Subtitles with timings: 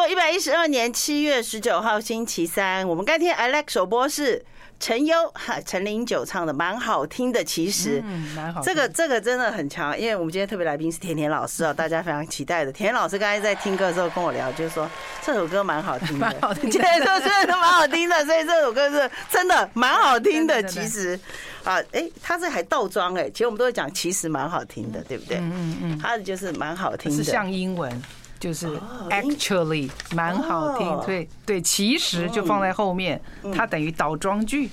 [0.00, 4.42] 过一百一十二年七月十九号星期三，我们该听 Alex 首播是
[4.78, 8.02] 陈优哈陈零九唱的蛮好听的，其实
[8.34, 8.62] 蛮好。
[8.62, 12.72] 这个这个真的很强，因为我们今天特别来宾是甜甜老师哦， 大家非常期待的。
[12.72, 14.90] 甜甜老师刚才在听歌的时候跟我聊，就是说
[15.20, 20.62] 这首歌蛮好听的，蛮好听的，现在说真的蛮好听的， 所以这首歌是真的蛮好听的。
[20.62, 21.20] 其实
[21.62, 25.36] 啊，哎，他这还倒装哎，其实我们都会讲其实蛮好听的，对不对？
[25.36, 28.02] 嗯嗯嗯，他的就是蛮好听的，是像英文。
[28.40, 28.66] 就是
[29.10, 33.20] actually 蛮好听，对对，其实就放在后面，
[33.54, 34.70] 它等于倒装句。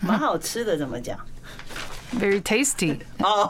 [0.00, 1.18] 蛮好吃的怎么讲
[2.18, 3.46] ？Very tasty，哦，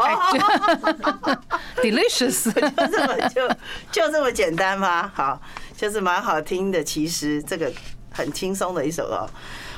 [1.81, 3.49] delicious， 就这么就
[3.93, 5.11] 就这么简单吗？
[5.15, 5.41] 好，
[5.77, 6.83] 就是蛮好听的。
[6.83, 7.73] 其实这个
[8.11, 9.31] 很轻松的一首哦。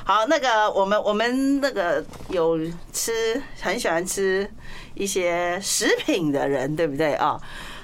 [0.04, 2.58] 好，那个我们我们那个有
[2.92, 4.50] 吃很喜欢吃
[4.94, 7.38] 一些食品的人，对不对啊？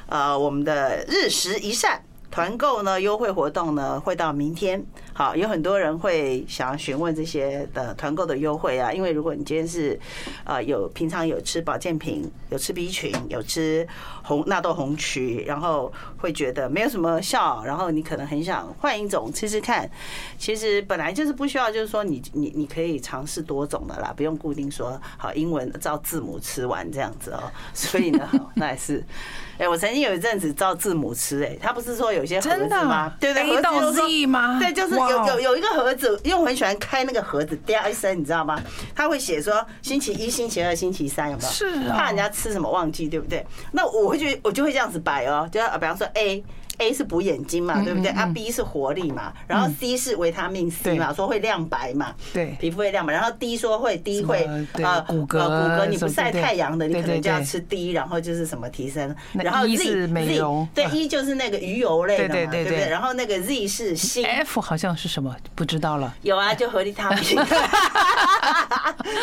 [0.08, 4.82] 呃，我们的日食一善团购呢，优惠活动呢，会到明天。
[5.12, 9.98] 好，有很多人会想要询问这些的团购的优惠啊，因为如果你今天是
[10.44, 13.86] 呃有平常有吃保健品，有吃 B 群，有吃
[14.28, 19.90] 红纳豆红曲，然后会觉得没有什么效，然后你可能很想换一种吃吃看。
[20.36, 27.50] 其实本来就是不需要，就是说你你你可以尝试多种的啦，不用固定说好英文照字母吃完这样子哦。
[27.72, 29.02] 所以呢， 那也是。
[29.56, 33.12] 哎，我曾经有一阵子照字母吃，哎，他不是说有些盒子吗？
[33.18, 34.58] 对对，A 到 Z 吗？
[34.60, 34.94] 对，就是。
[34.98, 38.60] 有有有一个盒子，因为我很喜欢开那个盒子，嗲一声，你知道吗？
[38.94, 41.48] 他会写说星期一、星期二、星期三，有没有？
[41.48, 43.44] 是怕人家吃什么忘记，对不对？
[43.72, 46.44] 那我就我就会这样子摆哦，就比方说 A。
[46.78, 48.10] A 是补眼睛嘛，对不对？
[48.10, 53.12] 啊，B 是活力嘛，然后 C 是维他命 C 嘛，说会亮白嘛，对，皮肤会亮白。
[53.12, 54.44] 然后 D 说会 D 会
[54.82, 59.14] 啊骨骼骨骼，你不晒太阳的，你可能就要吃 D，然后就是什么提升。
[59.32, 62.88] 然后 Z 是美容，对，E 就是那个鱼油类的嘛，对不对？
[62.88, 66.14] 然后那个 Z 是锌，F 好像是什么不知道了。
[66.22, 67.22] 有啊，就合利他命。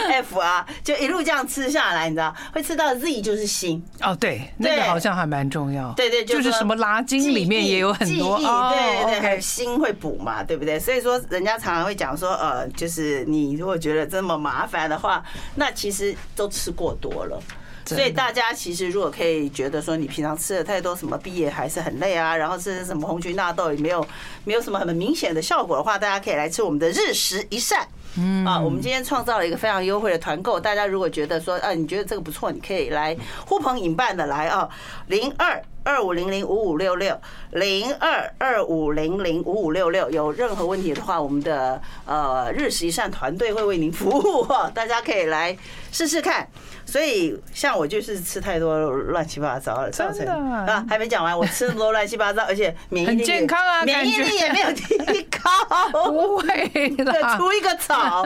[0.09, 3.81] F 啊，就一路这样吃下来，你知道会吃到 Z 就是锌。
[4.01, 5.91] 哦，对，那个好像还蛮重要。
[5.93, 8.37] 对对，就是什么拉筋里面也有很多。
[8.37, 10.79] 记忆对对，还有锌会补嘛，对不对？
[10.79, 15.23] 所以说，人家常常会讲说，呃，就是你如果觉得这么麻烦的话，
[15.55, 17.39] 那其实都吃过多了。
[17.87, 24.03] 所以大家其实如果可以觉得说，你平常吃的太多，什么毕业还是很累啊，然后吃什么红曲纳豆也没有
[24.43, 27.87] 没有什么很明显的效果的话，大家可以来吃我们的日食一善。
[28.17, 34.67] 嗯啊，我们今天创造了一个非常优惠的团购，大家如果觉得说，啊，你觉得这个不错，你可以来呼朋引伴的来啊，
[35.05, 45.55] 零二二五零零五五六六，零二二五零零五五六六，有任何问题的话，我们的呃日食一善团队会为您服务哈， 大家可以来
[45.91, 46.47] 试试看。
[46.87, 54.95] 所以，像我就是吃太多乱七八糟的，造成啊，还没讲完，我吃那么多乱七八糟，而且免疫力很健康啊，免疫力也没有提
[55.31, 58.25] 高， 不会的，除一个草，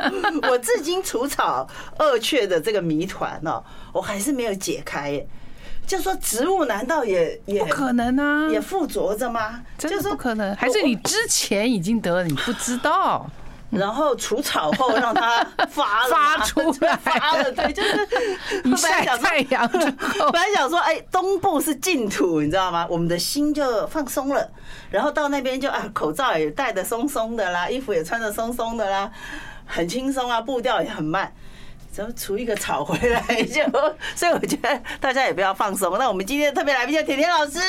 [0.50, 1.68] 我至今除草
[1.98, 5.28] 二雀的这个谜团哦，我还是没有解开耶。
[5.90, 8.48] 就说植物难道也也不可能啊？
[8.52, 9.60] 也附着着吗？
[9.76, 10.56] 真的不可能？
[10.56, 13.26] 还是你之前已经得了，你不知道？
[13.72, 18.08] 然后除草后让它 发了发出来 发了，对，就是
[18.64, 19.68] 你晒太阳。
[19.68, 22.86] 本来想说，哎，东部是净土，你知道吗？
[22.88, 24.48] 我们的心就放松了，
[24.92, 29.12] 然后到那边就啊，口罩也戴的松松的啦，衣服也穿得松松的啦，
[29.66, 31.34] 很轻松啊，步调也很慢。
[32.00, 33.62] 怎么除一个草回来就？
[34.16, 35.98] 所以我觉得大家也不要放松。
[35.98, 37.60] 那我们今天特别来宾叫甜甜老师。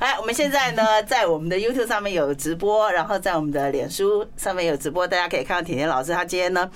[0.00, 6.68] 哎，我们现在呢，在我们的 YouTube 上面有直播，然后在我们的脸书上面有直播，大家可以看到甜甜老师，他今天呢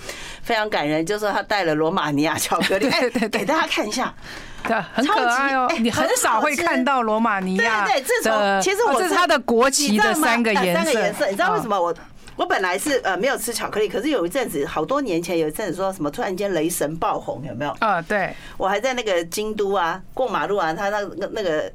[0.45, 4.15] 非常感人，就是说他带了罗马尼亚巧克力， 哎，给大家看一下，
[4.62, 5.69] 对，很可爱哦。
[5.81, 11.93] 你很少会看到罗马尼亚，对对，这种其实我这是它的国旗的三个颜色，三个颜色，你知道为什么我
[12.42, 17.70] 我本来是呃没有吃巧克力，可是有一阵子好多年前有一阵子说什么突然间雷神爆红，有没有？
[17.78, 21.72] 啊，对，我还在那个京都啊过马路啊，他那那那个。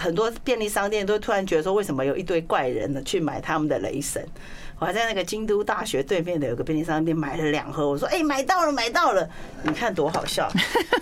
[0.00, 3.02] 很多便利商店都突然觉得说，为什么有一堆怪人呢？
[3.02, 4.24] 去买他们的雷神？
[4.78, 7.88] 我还在那个京都大学对面的有个便利商店买了两盒。
[7.88, 9.28] 我说：“哎，买到了，买到了！
[9.62, 10.48] 你看多好笑，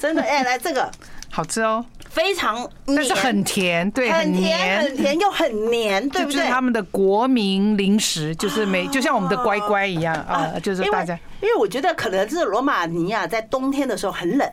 [0.01, 0.23] 真的！
[0.23, 0.91] 哎，来这个
[1.31, 6.37] 好吃哦，非常，但是很甜，对，很甜，很甜又很黏，对不对？
[6.37, 11.19] 就是他们的国民零食，就是每就像我们的乖乖一样啊，就是大家。
[11.43, 14.51] 因为我觉得可能是罗马尼亚在冬天的时候很冷。”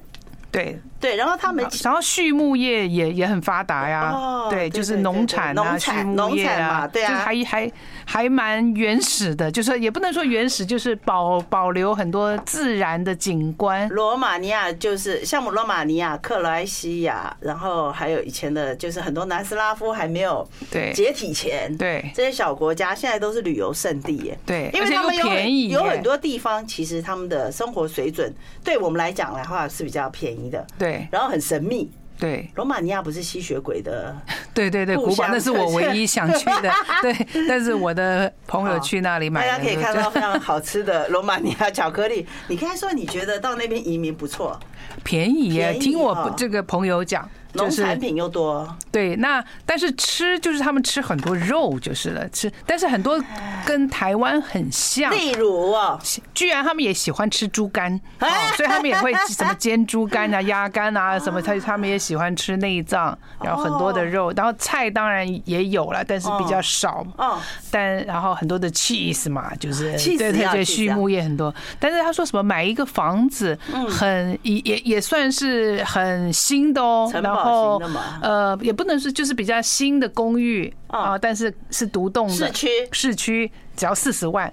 [0.52, 7.72] 对，对，然后他们然后畜牧业也也很发达呀，哦对，就是农产啊，畜牧业啊，对啊，就是还还
[8.06, 13.90] 还蛮原始的，就是也不能说原始，就是保保留很多自然的景观。
[13.90, 24.40] 罗马尼亚就是像罗马尼亚、克罗埃西亚，然后还有以前的，就是很多南斯拉夫还没有对解体前，对这些小国家，现在都是旅游胜地耶。
[24.46, 28.34] 对，因为他们有便宜，有很多地方其实他们的生活水准
[28.64, 30.66] 对我们来讲的话是比较便宜的。
[30.78, 31.90] 对，然后很神秘。
[32.20, 34.16] 对，罗马尼亚不是吸血鬼的，
[34.54, 36.72] 对对对，古堡那是我唯一想去的。
[37.02, 37.14] 对，
[37.50, 42.26] 但是我的朋友去那里买，大家可以看到非常好吃的罗马尼亚巧克力。
[42.48, 44.58] 你刚才说你觉得到那边移民不错，
[45.04, 45.74] 便宜耶？
[45.80, 47.28] 听我这个朋友讲。
[47.54, 53.22] 农产品又多，对，那但是吃就是他们吃很多肉就是了，吃，但是很多
[53.66, 56.00] 跟台湾很像，例如哦，
[56.34, 58.00] 居然他们也喜欢吃猪肝，
[58.58, 67.40] 所以他们也会 什么煎猪肝啊、鸭肝啊什么，他他们也喜欢吃内脏，然后很多的肉，然后菜当然也有了，但是比较少，哦
[67.70, 73.58] 但然后很多的 cheese 嘛，就是对对对，畜牧业很多，但是他说什么买一个房子
[73.90, 77.43] 很也也也算是很新的哦，然后。
[77.44, 77.82] 然后
[78.22, 82.34] 呃，也不能是就是比较新的公寓啊，但是是独栋的。
[82.34, 84.52] 市区，市区只要四十万，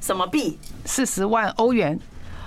[0.00, 0.58] 什么币？
[0.84, 1.98] 四十万欧元，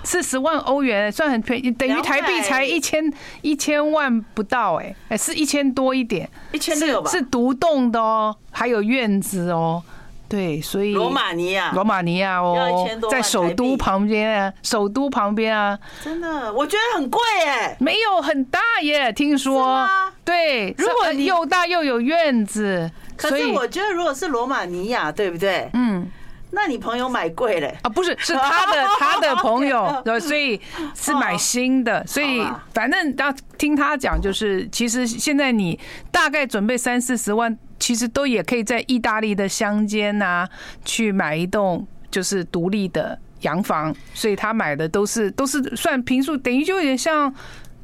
[0.04, 3.12] 四十万欧元算很便宜，等于台币才一千
[3.42, 7.10] 一千万不到哎，哎是一千多一点，一千六吧？
[7.10, 9.82] 是独栋的哦，还有院子哦。
[10.30, 19.84] 对，所以罗马尼亚，罗马尼亚哦，在首都旁边啊，首都旁边啊，真的，我觉得很贵哎，没有很大耶，听说，
[20.24, 25.68] 对，如果又大又有院子，可是我觉得如果是罗马尼亚，对不对？
[25.74, 26.08] 嗯。
[26.52, 27.78] 那你朋友买贵嘞？
[27.82, 30.60] 啊，不是，是他的 他的朋友， 对，所以
[30.96, 32.44] 是买新的，所以
[32.74, 35.78] 反正要听他讲，就是其实现在你
[36.10, 40.46] 大概准备三四十万，其实都也可以在意大利的乡间呐
[40.84, 47.34] 去买一栋就是独立的洋房，所以他买的都是都是算平数，等于就有点像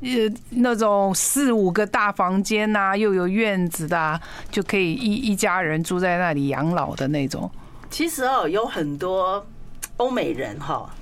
[0.02, 0.08] 呃
[0.50, 4.20] 那种四五个大房间呐，又有院子的，
[4.50, 7.50] 就可以一一家人住在那里养老的那种。
[7.88, 9.46] 其实哦，有很多
[9.96, 10.94] 欧美人哈，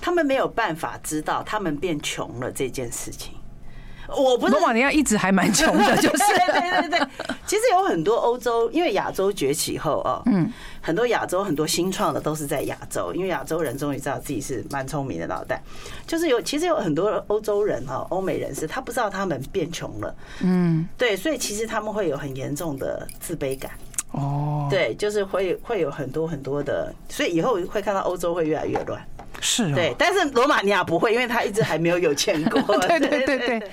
[0.00, 3.35] 他们没有办法知道他们变穷了这件事情。
[4.08, 7.08] 我不是，罗马尼亚一直还蛮穷的， 就是对对对对。
[7.46, 10.50] 其实有很多欧洲，因为亚洲崛起后哦，嗯，
[10.80, 15.62] 很多亚洲很多新创的都是在亚洲，因为亚洲人终于知道自己是蛮聪明的脑袋。
[16.06, 23.70] 就是有，其实有很多欧洲人哈，欧美人士，他不知道他们变穷了，嗯，对，所以其实他们会有很严重的自卑感。
[24.12, 29.00] 哦，对，就是会会有很多很多的，所以以后会看到欧洲会越来越乱。
[29.40, 32.60] 是，对，但是罗马尼亚不会，因为他一直还没有有钱过。
[32.78, 33.70] 对对对对。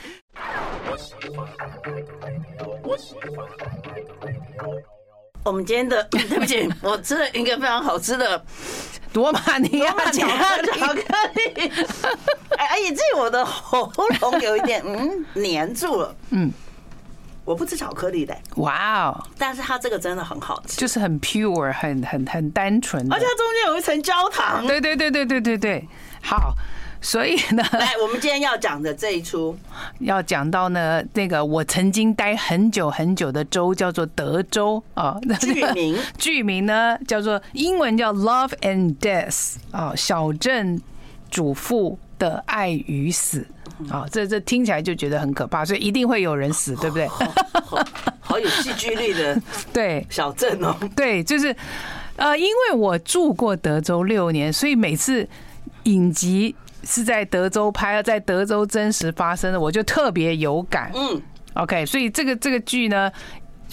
[5.43, 8.43] 我们今天的，对不起，我吃了一个非常好吃的
[9.13, 10.61] 罗马尼亚巧克
[11.35, 11.71] 力。
[12.57, 13.91] 哎，以至于我的喉
[14.21, 16.15] 咙有一点嗯黏住了。
[16.29, 16.51] 嗯。
[17.45, 19.21] 我不吃巧克力的，哇哦！
[19.37, 24.65] 但是它这个真的很好吃，就是很 pure，很很很单纯，而且它中间有一层焦糖。
[24.65, 25.85] 对对对对对对对，
[26.21, 26.55] 好，
[27.03, 29.55] 所以呢， 来，我们今天要讲的这一出，
[29.99, 40.81] 要讲到呢，那个我曾经待很久很久的州叫做德州 啊，剧名剧名呢叫做英文叫 Love and Death 啊，小镇
[41.29, 43.45] 主妇的爱与死。
[43.89, 47.05] 啊，这这听起来就觉得很可怕，所以一定会有人死，对不对？
[47.07, 47.25] 好，
[48.21, 49.37] 好有戏剧力的，
[49.73, 51.53] 对，小镇哦，对，就是
[52.15, 55.27] 呃，因为我住过德州六年，所以每次
[55.83, 60.91] 影集是在德州拍，在德州真实发生的，我就特别有感。
[60.93, 61.21] 嗯
[61.53, 63.11] ，OK，所以这个这个剧呢。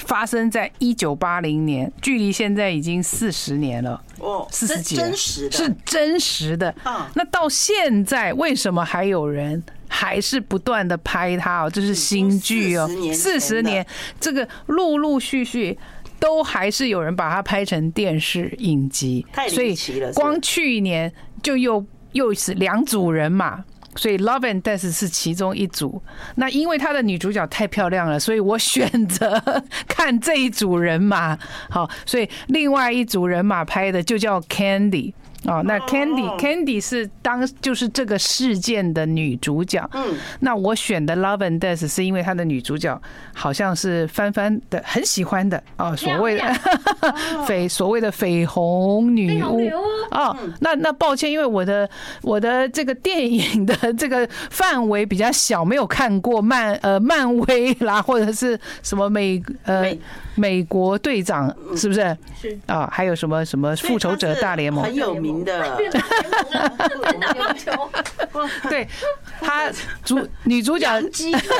[0.06, 4.02] 发生在一九八零年，距离现在已经四十年了。
[4.18, 5.50] 哦，四十几年，是
[5.84, 6.74] 真实的。
[6.84, 11.64] 啊，那到现在为什么还有人还是不断的拍它？
[11.64, 13.86] 哦，这是新剧哦，四十年，
[14.18, 15.78] 这个陆陆续续
[16.18, 19.26] 都还是有人把它拍成电视影集。
[19.30, 21.12] 太离奇了，光去年
[21.42, 23.64] 就又又是两组人马。
[23.96, 26.00] 所以《Love and Death》是其中一组。
[26.36, 29.42] 那因为她的女主角太漂亮了，所以我选择
[29.88, 31.36] 看这一组人马。
[31.68, 35.12] 好，所以另外一组人马拍的就叫《Candy》
[35.46, 39.88] 哦，那 Candy Candy 是当就是这个事件的女主角。
[39.94, 43.00] 嗯，那我选的 Love and Death 是因为她的女主角
[43.34, 46.44] 好像是翻翻的很喜欢的哦，所谓的
[47.46, 49.70] 绯所谓的绯红女巫
[50.10, 50.36] 哦。
[50.60, 51.88] 那那抱歉，因为我的
[52.22, 59.98] 我的这个电影的这个范围比较小，没有看过漫呃漫威啦，或者是什么美呃美
[60.64, 62.16] 国队长是不是？
[62.40, 62.58] 是。
[62.66, 64.84] 啊，还有什么什么复仇者大联盟？
[64.84, 65.40] 很有名。
[65.44, 65.78] 的，
[68.68, 68.86] 对，
[69.40, 69.70] 他
[70.04, 71.00] 主女主角，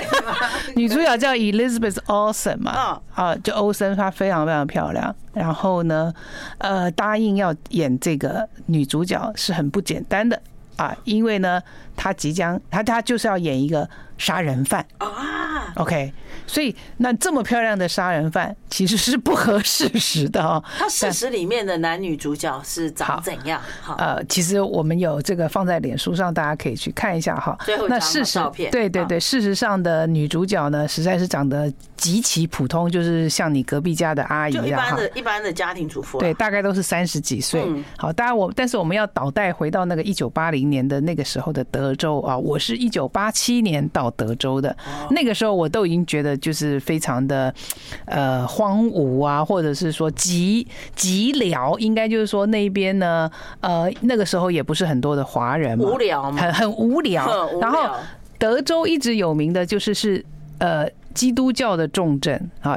[0.77, 5.15] 女主角叫 Elizabeth Olsen 嘛，啊，就欧森，她非常非常漂亮。
[5.33, 6.13] 然后呢，
[6.59, 10.41] 呃，答应要演这个女主角是很不简单的。
[10.77, 11.63] 啊，因为呢，
[11.97, 14.85] 她即将，她她就是要演一个杀人犯。
[14.99, 16.13] 啊，OK。
[16.50, 20.62] 所以，那这么漂亮的杀人犯其实是不合事实的哦。
[20.76, 23.62] 他事实里面的男女主角是长怎样？
[23.80, 27.57] 好，呃，其实我们有这个放在脸书上，大家可以去看一下哈。
[27.88, 28.40] 那事实，
[28.73, 36.19] 对对对，事实上的女主角呢，实在是长得极其普通，就是像你隔壁家的阿姨一样，一般的一般的家庭主妇。
[36.19, 37.64] 对，大概都是三十几岁。
[37.97, 44.76] 好，当然我，但是我们要倒带回到那个一九八零年的那个时候的德州啊，我是一九八七年到德州的，
[45.11, 46.40] 那个时候我都已经觉得。
[46.41, 47.55] 就是非常的
[48.07, 50.67] 呃荒芜啊，或者是说极
[50.97, 53.31] 极寥，应该就是说那边呢，
[53.61, 57.51] 呃那个时候也不是很多的华人嘛，无聊嘛，很很无聊。
[57.61, 57.89] 然后
[58.39, 60.25] 德州一直有名的就是是
[60.59, 62.77] 呃基督教的重镇啊，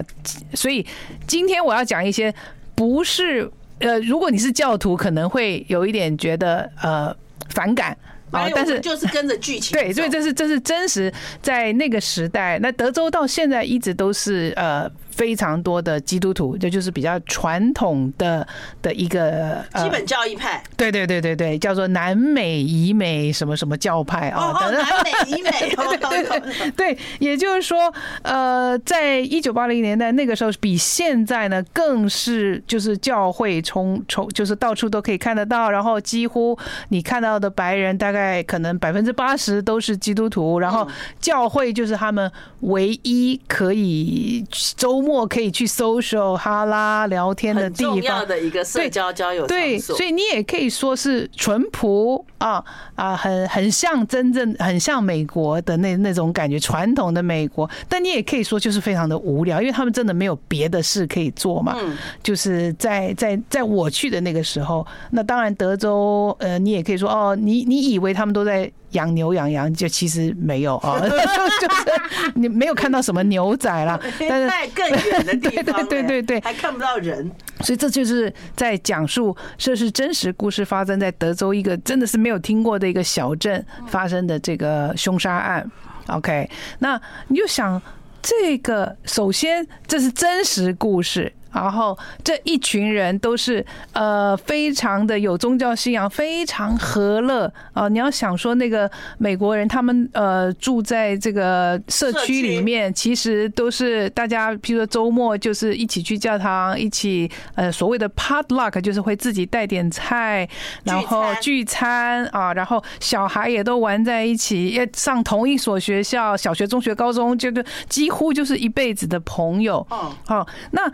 [0.54, 0.86] 所以
[1.26, 2.34] 今天我要讲一些
[2.76, 7.16] 不是呃，如果你是教徒，可能会有一点觉得呃
[7.50, 7.98] 反感。
[8.34, 9.76] 啊，但是就是跟着剧情。
[9.78, 11.12] 对，所以这是这是真实
[11.42, 14.92] 在那个时代，那德州到现在一直都是呃。
[15.16, 18.46] 非常多的基督徒，这就是比较传统的
[18.82, 20.64] 的一个基本教义派。
[20.76, 24.52] 对对对对对，叫做南美以美什么什么教派啊。
[24.52, 25.52] 哦，南美以美。
[26.10, 27.94] 对对对对，也就是说，
[28.24, 36.58] 呃，在一九八零年代那个时候，比现在呢更是就是教会充充，就是到处都可以看得到，然后几乎
[36.90, 40.88] 你看到的白人大概可能百分之八十都是基督徒，然后
[41.20, 44.44] 教会就是他们唯一可以
[44.76, 45.03] 周。
[45.04, 52.64] 末可以去 social 哈拉聊天的地方，重要的一个社交交友对，所以你也可以说是淳朴啊
[52.96, 57.70] 啊，很很像真正很像美国的那那种感觉，传统的美国。
[57.90, 61.76] 但你也可以说就是非常的无聊，因为他们真的没有别的事可以做嘛。
[62.22, 68.72] 就是在在在我去的那个时候，那当然德州呃，你也可以说哦，你你以为他们都在。
[68.94, 85.70] 养牛养羊，就其实没有啊， 就是你没有看到什么牛仔啦， 但是在更远的地方，对对对对，还看不到人，所以这就是在讲述这是真实故事发生在德州一个真的是没有听过的一个小镇发生的这个凶杀案。
[86.08, 87.82] OK，那你就想
[88.22, 91.32] 这个，首先这是真实故事。
[91.54, 97.88] 然后这一群人都是呃非常的有宗教信仰，非常和乐啊！
[97.88, 110.48] 你要想说那个美国人，他们呃住在这个社区里面，其实都是大家，譬如说周末就是一起去教堂，一起呃所谓的 potluck 就是会自己带点菜，
[110.84, 119.86] 然后聚餐啊，然后小孩也都玩在一起，也上同一所学校，小学、中学、高中，就是几乎就是一辈子的朋友。
[119.90, 120.92] 哦，好，那。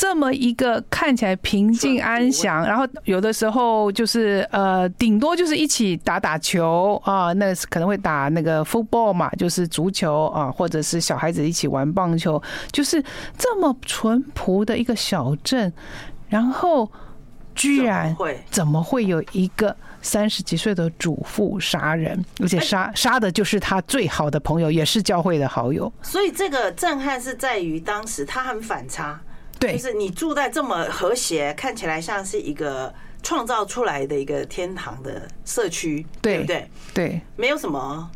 [0.00, 12.42] 这么一个看起来平静安详，然后有的时候就是呃，顶多就是一起打打球啊，那可能会打那个 football 嘛，就是足球啊，或者是小孩子一起玩棒球，
[12.72, 13.04] 就是
[13.36, 15.70] 这么淳朴的一个小镇，
[16.30, 16.90] 然后
[17.54, 18.16] 居然
[18.50, 25.92] 怎么会有一个三十几岁的主妇杀人，而且杀杀的就是他最好的朋友，也是教会的好友。
[26.00, 29.20] 所以这个震撼是在于当时他很反差。
[29.60, 36.68] 对，就是你住在这么和谐，看起来像是一个创造出来的一个天堂的社区，对不对？
[36.94, 38.10] 对，没有什么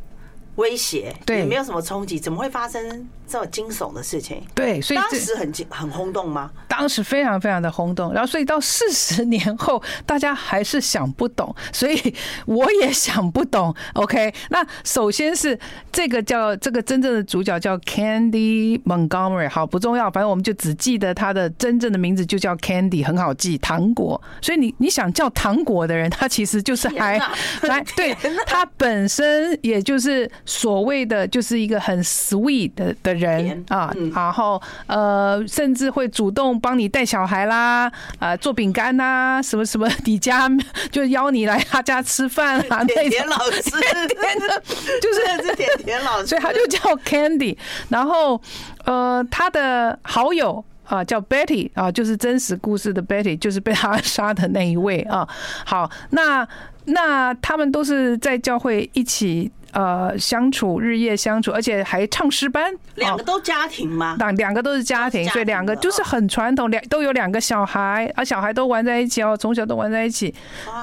[0.56, 3.08] 威胁，对，也没有什么冲击，怎么会发生？
[3.26, 6.50] 这么惊悚的事情，对，所以当时很惊很轰动吗？
[6.68, 13.74] 当时非常非常的轰动，然后所以到四十年后，大家还是想不懂，所以我也想不懂。
[13.94, 15.58] OK，那首先是
[15.90, 24.20] 这个叫这个真正的主角叫 Candy Montgomery，好不重要，反正我们就只记得他的真正的名字就叫 Candy，很好记，糖果。
[24.42, 28.14] 所以你你想叫糖果的人，他其实就是还还 对
[28.46, 40.50] 他本身也就是所谓的就是一个很 sweet 的的人啊，然后呃，甚至会主动帮你带小孩啦，啊，做饼干呐，什么什么， 你家
[40.90, 44.62] 就邀你来他家吃饭啊， 甜甜老师，甜的，
[45.00, 47.56] 就是是甜甜老师，所以他就叫 Candy，
[47.88, 48.40] 然后
[48.84, 50.64] 呃，他的好友。
[50.86, 55.26] 啊，叫 Betty 啊，就是真实故事的 Betty，就是被他杀的那一位啊。
[55.64, 56.46] 好，那
[56.84, 59.50] 那他们都是在教会一起。
[59.74, 62.72] 呃，相处日夜相处，而且还唱诗班。
[62.94, 64.14] 两个都家庭吗？
[64.20, 70.32] 两两个都是家庭，所以两个就是很传统，两都有两个小孩，啊小孩都玩在一起哦，从小都玩在一起。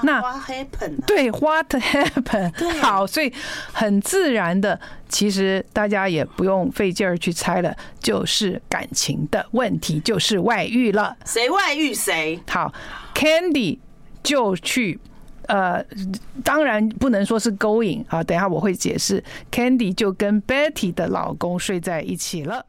[0.03, 1.05] 那 What happened？
[1.07, 2.79] 对，What happened？
[2.81, 3.31] 好，所以
[3.71, 11.15] 很自然的，其实大家也不用费劲儿去猜了，就是感情的问题，就是外遇了。
[11.23, 12.37] 谁外遇谁？
[12.49, 12.73] 好
[13.15, 13.79] ，Candy
[14.21, 14.99] 就去。
[15.51, 15.85] 呃，
[16.45, 19.21] 当然不能说是勾引啊，等一下我会解释。
[19.51, 22.65] Candy 就跟 Betty 的老公睡在一起了。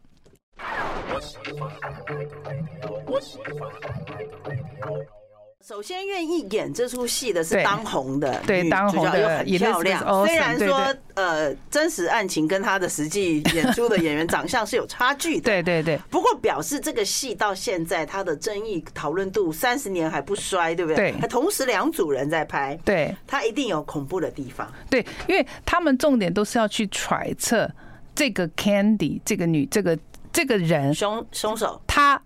[5.63, 10.27] 首先愿意演这出戏的是当红的，对，当红的又很漂亮。
[10.27, 15.97] 虽然说呃，真实案情跟他的实际演出的演员长相是有差距的， 对对对。
[16.11, 21.13] 不过表示这个戏到现在他的争议讨论度三十年还不衰，对不对？
[21.13, 21.29] 对。
[21.29, 24.69] 同时两组人在拍，对，他一定有恐怖的地方。
[24.91, 27.71] 对，因为他们重点都是要去揣测
[28.17, 29.97] 这个 Candy 这个女这个
[30.33, 32.21] 这个人凶凶手他。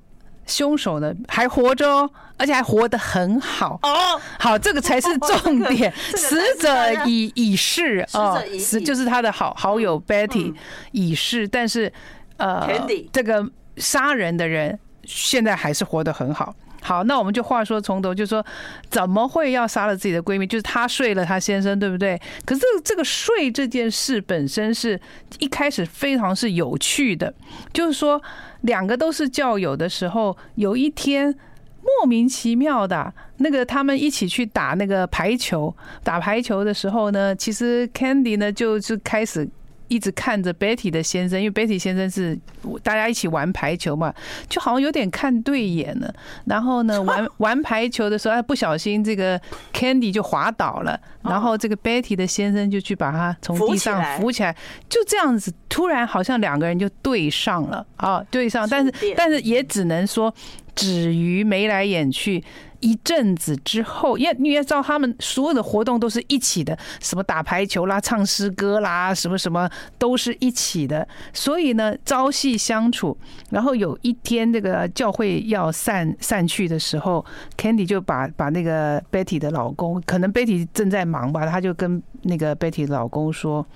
[0.46, 4.20] 凶手呢还活着哦，而且还活得很好哦。
[4.38, 5.92] 好，这个才是重点。
[6.14, 10.54] 死者已已逝哦，死就是他的好好友 Betty
[10.92, 11.92] 已逝，但是
[12.36, 12.68] 呃，
[13.12, 13.44] 这个
[13.76, 16.54] 杀人的人现在还是活得很好。
[16.82, 18.44] 好，那我们就话说从头，就说
[18.88, 20.46] 怎么会要杀了自己的闺蜜？
[20.46, 22.16] 就是她睡了她先生，对不对？
[22.44, 25.00] 可是这个睡这件事本身是
[25.40, 27.34] 一开始非常是有趣的，
[27.72, 28.22] 就是说
[28.66, 31.34] 两个都是教友的时候，有一天
[31.82, 39.48] 莫名其妙的，那个他们一起去打那个排球，打排球的时候呢，其实 Candy 呢就是开始。
[39.88, 42.38] 一直看着 Betty 的先生，因为 Betty 先生是
[42.82, 44.12] 大家一起玩排球嘛，
[44.48, 46.14] 就好像有点看对眼了。
[46.44, 49.40] 然后呢， 玩玩排球的时候，哎，不小心这个
[49.72, 54.54] Candy 就滑倒了，然后这个 Betty 的先生就去把他从地上扶起来，
[54.88, 60.32] 就这样子，突然好像两个人就对上了啊，对上，但是但是也只能说
[60.74, 62.42] 止于眉来眼去。
[62.80, 69.68] 一阵子之后，因为你也知道，他们所有的活动都是一起的，什么打排球啦、唱诗歌啦，什么什么
[69.98, 71.06] 都是一起的。
[71.32, 73.16] 所以呢，朝夕相处。
[73.50, 77.24] 然后有一天，这个教会要散散去的时候
[77.56, 83.66] ，Candy 就把把那个 Betty 的老公，可能 Betty 正在忙吧，他就跟那个 Betty 老公说。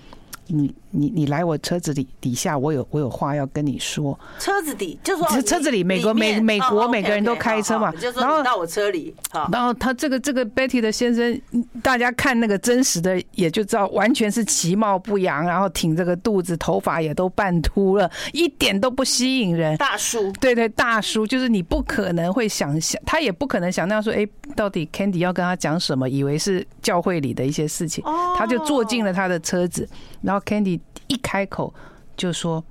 [0.52, 4.18] 你你你来我车子里底下，我有我有话要跟你说。
[4.38, 9.14] 车子底就说车车子里，美国美美国每个人都开车嘛，然后到我车里，
[9.52, 11.40] 然后他这个这个 Betty 的先生，
[11.82, 19.76] 大家看那个真实的也就知道，完全是其貌不扬，然后挺这个肚子，头发也都半秃了，一点都不吸引人。
[19.76, 26.10] 大叔，对对，大叔就是你不可能会想象，他也不可能想那样说，哎，到底 Candy 要跟他讲什么？
[26.10, 28.02] 以为是教会里的一些事情，
[28.36, 29.88] 他就坐进了他的车子，
[30.20, 30.39] 然后。
[30.40, 31.72] Candy 一开口
[32.16, 32.64] 就说：“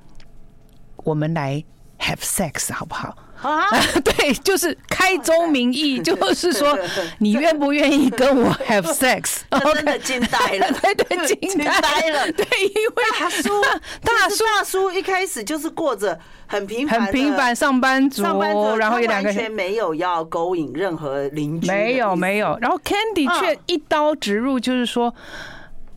[1.04, 1.64] 我们来
[2.00, 3.70] have sex 好不好？”啊，
[4.04, 6.78] 对，就是开宗明义， 就是说
[7.20, 9.38] 你愿不愿意跟我 have sex？
[9.74, 13.62] 真的惊呆了，对对，惊呆了，对，因为大叔，
[14.02, 25.16] 大叔，大叔一开始就是过着很平凡、很平凡上班族，然后有两个完全没有要勾引任何邻居，没有没有，然后 Candy 却一刀直入，就是说。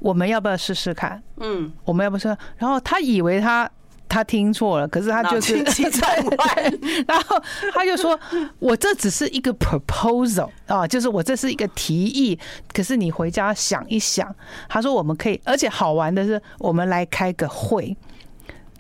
[0.03, 1.23] 我们要不要试试看？
[1.38, 2.37] 嗯，我们要不要试？
[2.59, 3.71] 然后他以为他
[4.09, 5.57] 他听错了，可是他就是，
[7.09, 7.41] 然后
[7.73, 8.19] 他就说
[8.59, 12.38] ：“我这只是一个 proposal 啊，就是我这是一个提议。
[12.75, 14.35] 可是你回家想一想。”
[14.69, 17.97] 他说：“我们可以，而且好玩的是，我们来开个会。”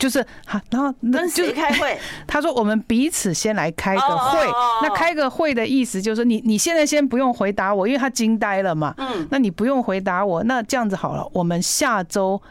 [0.02, 1.96] 就是好，然后那就是开会？
[2.26, 4.40] 他说：“我们彼此先来开个会。
[4.82, 8.92] 那开个会的意思就是，你你现在先不用回答我，因为他惊呆了嘛。
[8.98, 10.42] 嗯，那你不用回答我。
[10.42, 12.42] 那这样子好了，我们下周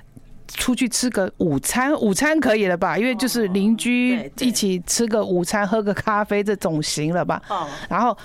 [0.48, 2.98] 出去吃个午餐，午餐可以了吧？
[2.98, 7.42] 因为就是邻居一起吃个午餐，喝个咖啡，这总行了吧？
[7.50, 8.18] 哦，然后。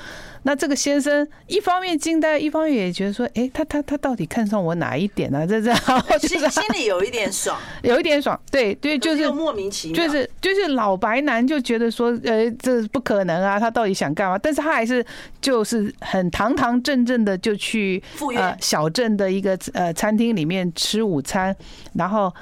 [0.47, 5.45] 那这个先生一方面惊呆，一方面也觉得说，哎，他他他到底看上我哪一点呢？
[5.45, 5.75] 这这，
[6.21, 14.39] 心心里有一点爽，有一点爽，对对，就是莫名其妙，就是就是老白男就觉得说，呃，这不可能啊，他到底想干嘛？
[14.39, 15.05] 但是他还是
[15.41, 18.01] 就是很堂堂正正的就去
[18.37, 21.53] 呃小镇的一个呃餐厅里面吃午餐，
[21.95, 22.33] 然后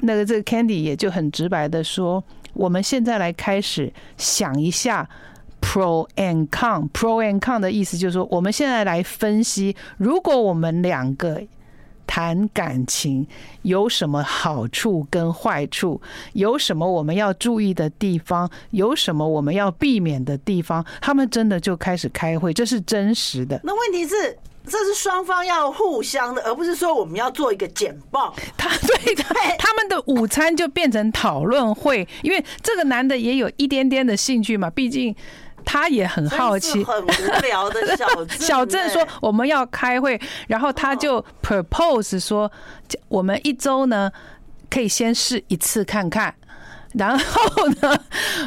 [0.00, 5.06] 那个这个 Candy 也就很直白的说，我们现在来开始想一下。
[5.62, 11.40] Pro and con，Pro and con 的意思就是说，我们现在来分析，如果我们两个
[12.06, 13.26] 谈感情，
[13.62, 16.02] 有什么好处跟坏处，
[16.34, 23.58] 有什么我们要注意的地方，有什么我们要避免的地方，他们真的就开始开会，这是真实的。
[23.64, 28.34] 那问题是，这是双方要互相的，而不是说我们要做一个简报。
[28.58, 29.24] 他对的，
[29.58, 35.16] 他们的午餐就变成讨论会，因为这个男的也有一点点的兴趣嘛，毕竟。
[35.64, 37.10] 他也很好奇，很无
[37.42, 38.28] 聊的小镇。
[38.40, 42.50] 小镇说我们要开会，然后他就 propose 说，
[43.08, 44.10] 我们一周呢
[44.70, 46.34] 可以先试一次看看。
[46.94, 47.98] 然后呢，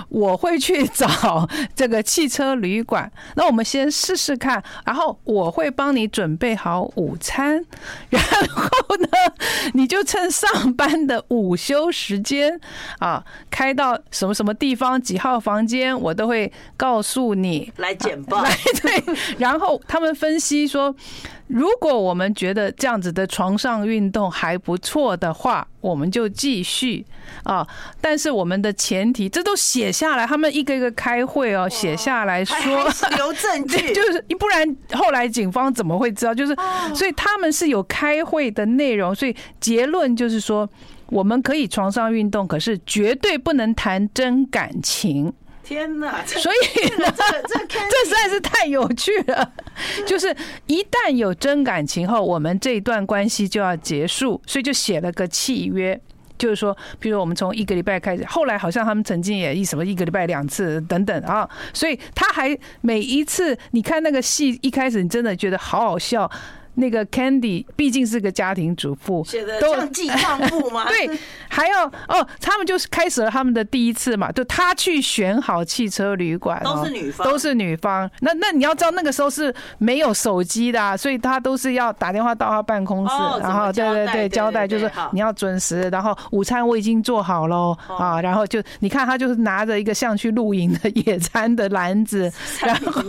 [0.09, 3.11] 我会去找这个汽车旅馆。
[3.35, 4.63] 那我们先试试看。
[4.85, 7.63] 然后我会帮你准备好午餐。
[8.09, 9.07] 然后呢，
[9.73, 12.59] 你就趁上班的午休时间
[12.99, 17.71] 啊，开到什么什么地方几号房间，我都会告诉你。
[17.77, 18.41] 来简报。
[18.41, 19.03] 来，对。
[19.37, 20.95] 然后他们分析说。
[21.47, 27.05] 如果我们觉得这样子的床上运动还不错的话，我们就继续
[27.43, 27.65] 啊。
[28.01, 32.57] 但是我们的前提，这都写下来，他们一个一个开会哦，写下来说
[33.15, 36.33] 留证据， 就是不然后来警方怎么会知道？
[36.33, 36.55] 就是
[36.95, 40.67] 所以他们是有开会的内容，所以结论就是说，
[41.07, 45.31] 我们可以床上运动，可是绝对不能谈真感情。
[45.65, 46.23] 天哪！
[46.25, 49.51] 所以呢，这这这实在是太有趣了。
[50.05, 50.33] 就是
[50.67, 55.99] 一旦有真感情后，我们这一段关系就要结束，所以就写了个契约，
[56.37, 66.29] 就是说，比如我们从一个礼拜开始，后来好像他们曾经也一什么一个礼拜两次等等啊，所以他还每一次，你看那个戏一开始，你真的觉得好好笑。
[66.75, 70.85] 那个 Candy 毕竟是个家庭主妇，写的像记账簿吗？
[70.89, 71.09] 对，
[71.47, 78.09] 还要哦，他们就是开始了他们的第一次嘛，就他去选好汽车旅馆，都是女方，都是女方。
[78.19, 93.01] 那那你要知道，那个时候是没有手机的啊，所以他都是要打电话到他办公室，然后对对对交代，就是你要准时，然后午餐我已经做好了啊，然后就你看他就是拿着一个像去露营的野餐的篮子， 然后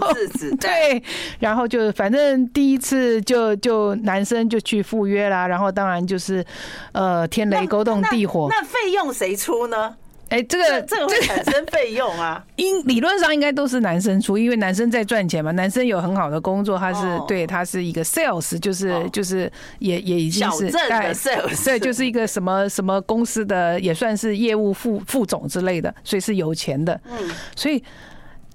[0.61, 1.03] 对，
[1.41, 3.56] 然后就反正第一次就。
[3.57, 6.45] 就男生就去赴约啦，然后当然就是，
[6.93, 8.49] 呃，天雷勾动地火。
[8.51, 9.97] 那费用谁出呢？
[10.29, 12.45] 哎，这个这个会产生费用啊？
[12.57, 15.53] 应理论上应该都是男生出，因为男生在赚钱嘛。
[15.53, 27.01] 男生有很好的工作，他是对，他是一个 sales，就是就是也也已经是小镇的 sales，对，就是一个什么什么公司的，也算是业务副副总之类的，所以是有钱的。
[27.05, 27.81] 嗯，所以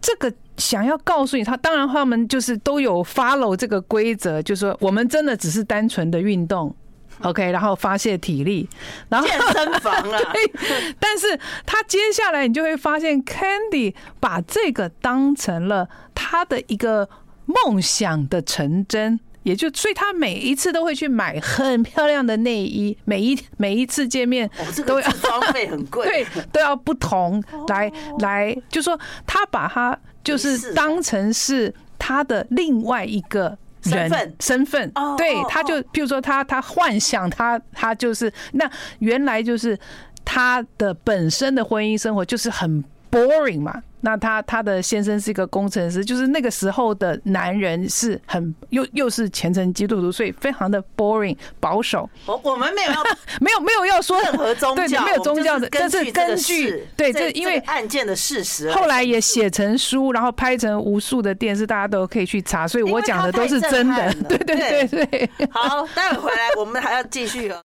[0.02, 0.34] 这个。
[0.58, 6.76] 想要告诉你，他当然他们就是都有 follow 这个规则，就是说我们真的只是单纯的运动
[7.22, 8.70] ，OK，然后发泄体力，
[9.10, 10.20] 然后健身房啊。
[10.34, 17.10] 对，但是他接下来你就会发现，Candy 把这个当成了他的一个
[17.46, 24.50] 梦想的成真，也就所以他每一次都会去买很漂亮的内衣， 每一每一次见面
[24.86, 29.98] 都要装备很贵， 对，都要不同来来，就说他把他。
[30.24, 34.08] 就是当成是他的另外一个人
[34.40, 39.76] 身份，对，他就譬如说他他幻想他他就是那原来就是
[40.24, 43.84] 他的本身的婚姻生活就是很 boring 嘛。
[44.04, 52.10] 那他他的先生是一个工程师，就是那个时候的男人是很又又是虔诚基督徒，所以非常的 boring 保守。
[52.26, 53.04] 我我们没有要
[53.40, 64.12] 没有没有要说任何宗教，对，没有宗教的，这是根据对这因为案件的事实，后来也写成书，然后拍成无数的电视，大家都可以去查，所以我讲的都是真的。
[64.28, 65.30] 对对对对。
[65.52, 67.54] 好，待会回来我们还要继续。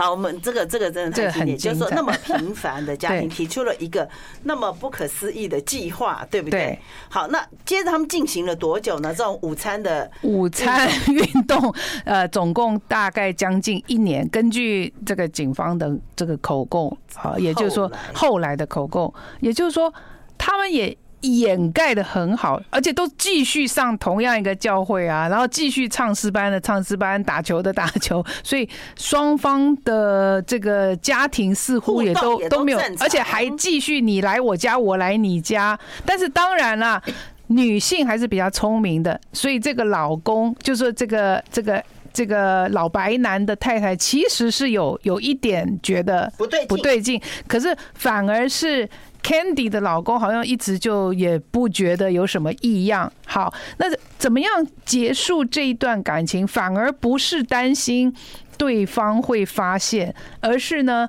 [0.00, 4.08] 好，我们这个这个真的太经典，就是说那么平凡的家庭 提出了一个
[4.44, 6.78] 那么不可思议的计划，对不对？
[7.10, 9.14] 好，那接着他们进行了多久呢？
[9.14, 11.74] 这种午餐的午餐运动，
[12.06, 14.26] 呃，总共大概将近一年。
[14.30, 19.92] 根据这个警方的这个口供啊，也就是说后来的口供，也就是说
[20.38, 35.78] 他们也掩盖的很好，而且都继续上同样一个教会啊，然后继续唱诗班的唱诗班，打球的打球，所以双方的这个家庭似乎也都都没有，而且还继续你来我家，我来你家。
[36.04, 37.02] 但是当然啦，
[37.48, 48.88] 女性还是比较聪明的，所以这个老公就是这个这个这个老白男的太太，其实是有有一点觉得不对不对劲，可是反而是。
[49.22, 53.12] Candy 的老公好像一直就也不觉得有什么异样。
[53.26, 53.84] 好，那
[54.16, 54.50] 怎么样
[54.86, 56.46] 结束这一段感情？
[56.46, 58.10] 反而不是担心
[58.56, 61.06] 对方会发现，而是呢，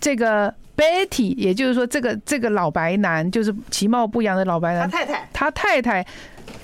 [0.00, 6.06] 这个 Betty，也就是说，这个这个老白男，就是其貌不扬的老白男，他太太，他太太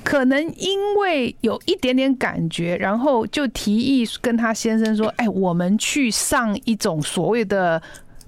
[0.04, 7.80] 可能因为有一点点感觉，然后就提议跟他先生说：“哎，我们去上一种所谓的。”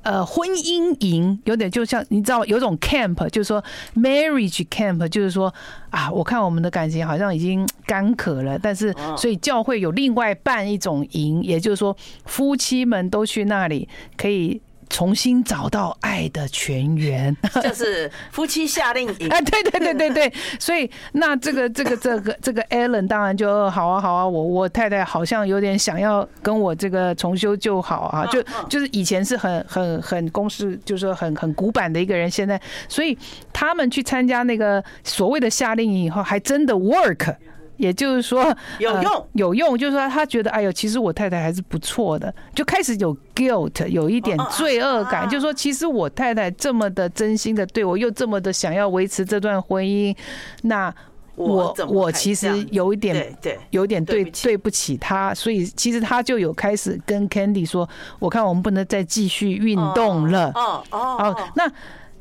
[0.05, 3.64] 呃，婚姻营有点就像你知道，有种 camp，就是说
[3.97, 5.51] marriage camp，就是说
[5.88, 13.88] 啊，我看我们的感情好像已经干渴了，但是所以教会有另外办一种营，也就是说夫妻们都去那里
[14.19, 14.61] 可以。
[14.90, 19.29] 重新找到爱的泉源， 就是夫妻夏令营。
[19.29, 33.16] 哎，对对对对对，所以那这个这个这个这个 Allen 当然就好啊好啊，我我太太好像有点想要跟我这个重修旧好啊，就就是以前是很很很公式，就是说很很古板的一个人，现在所以
[33.53, 37.35] 他们去参加那个所谓的夏令营以后，还真的 work。
[37.77, 38.45] 也就是说
[38.79, 39.27] 有用。
[39.33, 50.17] 有用，就是说他觉得哎呦，其实我太太还是不错的，就开始有 guilt，有一点罪恶感，就是说其实我太太这么的真心的对我，又这么的想要维持这段婚姻，
[50.63, 50.95] 那
[51.37, 54.97] 我我其实有一点对，有点对对不起。
[54.97, 60.85] 他，所以其实他就有开始跟 Candy 说，我看我们不能再继续运动了，哦。
[60.91, 61.71] 哦，那。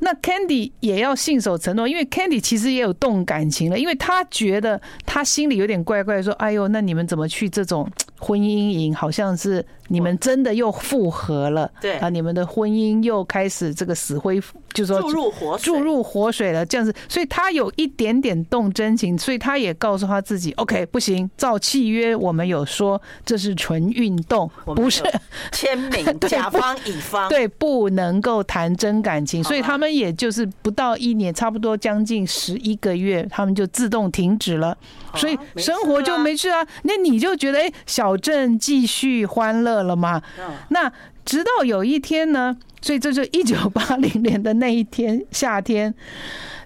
[0.03, 7.89] 那 Candy 也要信守承诺，因为 Candy 其实也有动感情了，因为他觉得他心里有点怪怪，说：“哎呦，那你们怎么去这种
[8.19, 8.93] 婚姻营？
[8.93, 11.97] 好像是。”你们真的又复合了，对。
[11.97, 14.41] 啊，你们的婚姻又开始这个死灰，
[14.73, 25.03] 就是说注入活注入活水了，这样子，所以他有一点点动真情，所以他也告诉他自己，OK，不行，照契约我们有说这是纯运动，不是
[25.53, 27.29] 签名，甲方乙方。
[27.29, 34.75] 对，不能够谈真感情，所以他们也就是不到一年，差不多将近十一个月，他们就自动停止了，
[35.13, 36.65] 所以生活就没事啊。
[36.81, 40.21] 那你就觉得，哎，小镇继续欢乐了吗？
[40.69, 40.91] 那
[41.23, 45.93] 直到有一天呢，所以这是一九八零年的那一天夏天，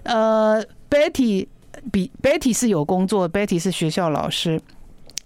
[0.02, 1.46] 呃，Betty
[1.92, 4.60] 比 Betty 是有工作，Betty 是学校老师，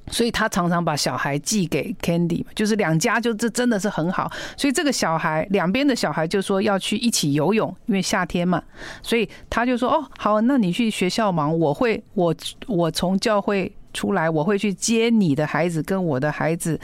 [0.08, 8.62] 所以他常常把小孩寄给 Candy，就是两家就这真的是很好，所以这个小孩两边的小孩就说要去一起游泳，因为夏天嘛，
[9.02, 12.34] 所以他就说哦好，那你去学校忙，我会我
[12.66, 16.78] 我从教会出来，我会去接你的孩子跟我的孩子。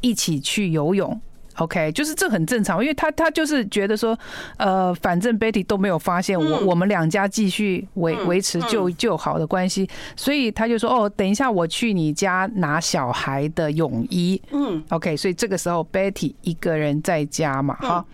[0.00, 1.20] 一起去游泳
[1.56, 4.16] ，OK，就是这很正常，因为他他就是觉得说，
[4.56, 18.04] 呃，反正 Betty 都没有发现我我们两家继续维维持就就好的关系，所以他就说，哦，等一下我去你家拿小孩的泳衣，嗯，OK，所以这个时候 Betty 一个人在家嘛，哈，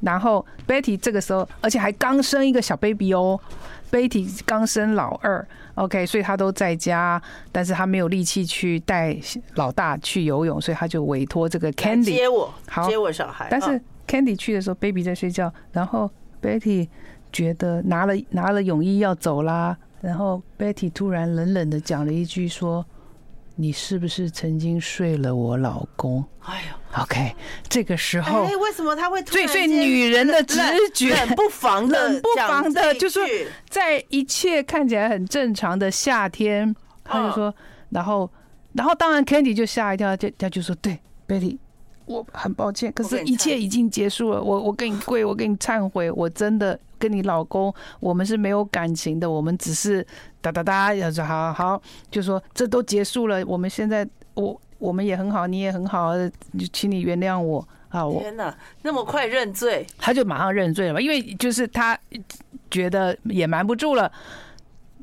[0.00, 3.40] 然后 Betty 这个时候而且还刚生一个小 baby 哦
[3.90, 5.46] ，Betty 刚生老二。
[5.74, 9.16] OK，所以他都在家，但是他没有力气去带
[9.54, 13.48] 老大去游泳，所以他就委托这个 Candy 接我，好接我小孩。
[13.50, 16.10] 但是 Candy 去的时候，Baby 在睡觉，然后
[16.42, 16.88] Betty
[17.32, 22.84] 觉得拿了拿了泳衣要走啦，然后 Betty 突然冷冷的讲了一句说。
[23.60, 26.24] 你是不是曾经睡了我老公？
[26.40, 27.34] 哎呦，OK，
[27.68, 29.20] 这个时候，哎，为什么他会？
[29.20, 30.58] 突然，所以女人的直
[30.94, 33.20] 觉，冷不防的，冷不防的，就是
[33.68, 37.54] 在一切看起来很正常的夏天，他就说，
[37.90, 38.32] 然后，
[38.72, 41.58] 然后，当然，Candy 就吓一跳，就他就说，对，Betty，
[42.10, 46.78] 我很抱歉，可是一切已经结束了，我我跟你跪，我跟你忏悔，我真的。
[47.00, 50.06] 跟你老公，我们是没有感情的，我们只是
[50.42, 58.06] 哒哒哒，要说好好，就说这都结束了，我们现在我我们也很好，你也很好，就请你原谅我啊！
[58.06, 59.86] 我天哪，那么快认罪？
[59.96, 61.98] 他就马上认罪了嘛，因为就是他
[62.70, 64.12] 觉得也瞒不住了。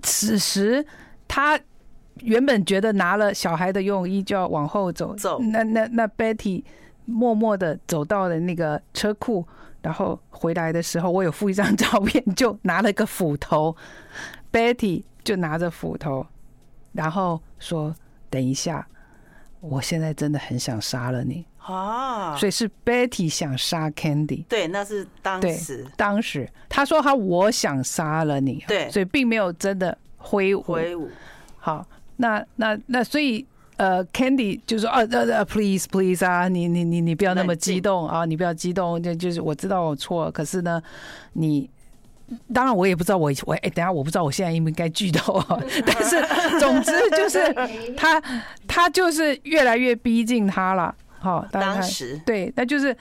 [0.03, 0.85] 此时
[1.27, 1.59] 他
[2.21, 6.63] 原本觉得拿了小孩的游泳衣就要往后走，走，那那那 Betty
[7.07, 9.43] 默默的走到了那个车库。
[9.79, 13.73] 然后回来的时候，我有附一张照片，就拿了个斧头
[14.51, 16.25] ，Betty 就拿着斧头，
[16.91, 17.95] 然后说
[18.29, 18.85] ：“等一下，
[19.61, 24.43] 我现在真的很想杀了你。”啊，所以是 Betty 想杀 Candy。
[24.45, 30.61] 对，那是当时，当时他说他我想杀了你，对，所以并没有真的挥舞。
[30.61, 31.09] 挥舞。
[31.59, 33.45] 好，那那那所以
[33.77, 40.81] 呃，Candy 就说啊呃呃，please please 啊，你你你你不要那么激动啊，你不要激动，就就是我知道我错了，可是呢，
[41.33, 41.69] 你。
[42.53, 45.57] 当然，我也不知道我我哎，等下我不知道我现在应不应该剧透啊。
[45.87, 46.21] 但是
[46.59, 47.39] 总之就是
[47.95, 48.21] 他
[48.67, 50.93] 他就是越来越逼近他了。
[51.19, 52.93] 好，当时对，那就是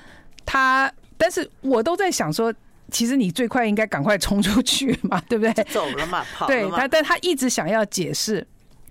[0.44, 0.88] 他。
[1.16, 2.54] 但是我都在想说，
[2.92, 5.64] 其实你最快应该赶快冲出去嘛，对不对？
[5.64, 6.46] 走了嘛，跑。
[6.46, 8.46] 对他，但他一直想要解释。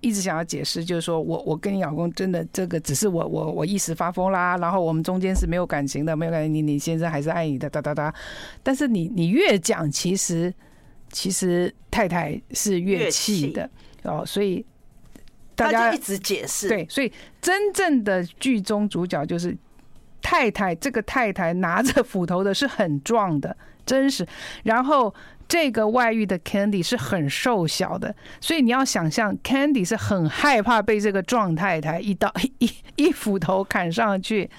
[0.06, 8.14] 一直想要解释，就是说我我跟你老公真的这个只是我我我一时发疯啦，然后我们中间是没有感情的，没有感情，你你先生还是爱你的，哒哒哒。
[8.62, 10.54] 但是你你越讲，其实
[11.12, 13.68] 其实太太是越气的
[14.04, 14.64] 哦，所以
[15.56, 16.70] 大家一直解释。
[16.70, 19.58] 对，所以真正的剧中主角就是
[20.22, 24.24] 太太，这个太太拿着斧头的是很壮的，真实，
[24.64, 25.12] 然后。
[25.48, 34.50] 这个外遇的 Candy 是很瘦小的，所以你要想象 Candy 是很害怕被这个壮太太一刀 一一斧头砍上去。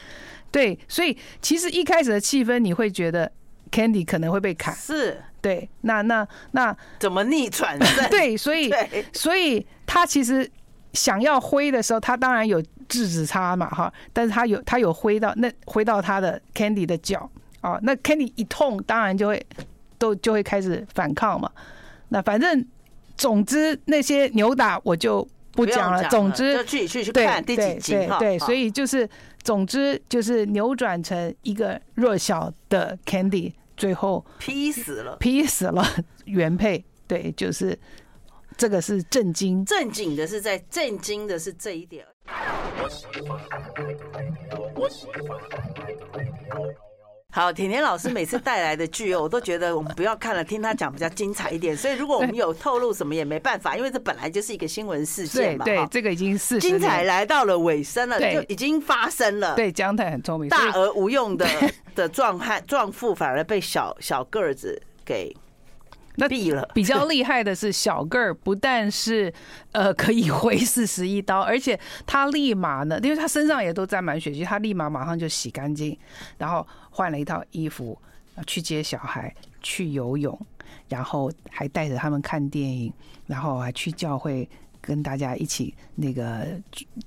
[0.53, 3.31] 对，所以其实一开始的气氛你会觉得
[3.71, 5.69] Candy 可能会被砍，是对。
[5.81, 7.77] 那那那怎么逆转？
[8.09, 8.73] 对，所以
[9.13, 10.49] 所以他其实
[10.93, 17.29] 想要挥的时候，他当然有制止他嘛，哈，但是他有他有挥到那挥到他的 Candy 的脚
[17.61, 19.45] 哦，那 Candy 一痛，当然就会。
[19.99, 21.51] 都就会开始反抗嘛，
[22.09, 22.67] 那反正
[23.17, 26.09] 总之那些扭打我就不讲了。
[26.09, 29.09] 总之就去去去看第几集对，对，所以就是
[29.43, 35.85] 总之就是扭转成一个弱小的 Candy，最后劈死了，劈死了
[36.25, 36.85] 原配。
[37.09, 37.79] 对，就是
[38.57, 42.05] 这个是震惊，正经的是在震惊的是这一点。
[47.37, 51.77] 好，甜甜老师每次 带来的剧哦，我都觉得我们不要看了，听他讲比较精彩一点。
[51.77, 55.67] 所以如果我们有透露什么也没办法，因为这本来就是一个新闻事件嘛。
[55.67, 59.55] 对，对，这个已经是精彩来到了尾声了，就已经发生了。
[59.55, 61.47] 对，姜太很聪明，大而无用的
[61.95, 65.37] 的壮汉壮妇反而被小小个子给。
[66.17, 66.69] 那毙了。
[66.75, 69.33] 比较厉害的是小个儿，不但是
[69.73, 75.97] 呃可以挥四十一刀，而且他立马呢，因为他身上也都沾满血迹，他立马马上就洗干净，
[76.39, 77.99] 然后换了一套衣服
[78.47, 80.39] 去接小孩去游泳，
[80.89, 82.93] 然后还带着他们看电影，
[83.27, 84.49] 然后还去教会。
[84.87, 86.47] 跟大家一起那个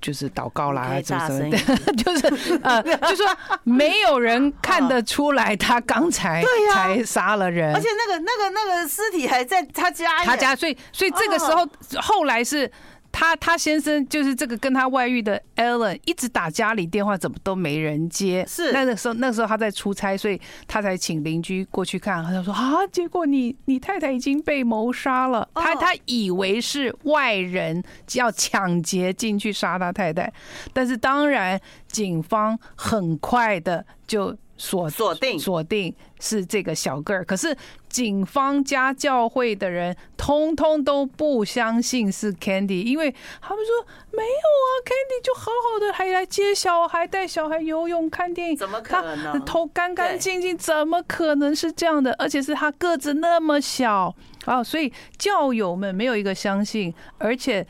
[0.00, 1.58] 就是祷告啦，什么什么的，
[1.96, 3.26] 就是呃， 就说
[3.64, 11.66] 没有人看得出来他刚才 才杀了人，而且那个那个那个尸体还在他家，他家，所以所以这个时候
[12.00, 12.70] 后来是。
[13.12, 18.44] 他他先生就是这个跟他外遇的 Ellen，一直打家里电话，怎么都没人接。
[18.48, 22.24] 是那个时候，那个时候他在出差，所以他才请邻居过去看。
[22.24, 25.48] 他说啊，结果你你太太已经被谋杀了。
[25.54, 27.82] 他他以为是外人
[28.14, 30.32] 要抢劫进去杀他太太，
[30.72, 34.36] 但是当然警方很快的就。
[34.62, 37.56] 锁锁定锁定是这个小个儿，可是
[37.90, 49.44] 警方加教会的人通通都不相信是 Candy，因为他们说没有啊，Candy 就好好的还来接小孩、带小孩游泳、看电影，怎么可能？
[49.44, 52.12] 头干干净净，怎么可能是这样的？
[52.12, 57.66] 而且是他个子那么小啊，所以教友们没有一个相信，而且